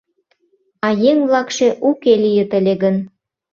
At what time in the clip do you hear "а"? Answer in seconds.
0.87-0.89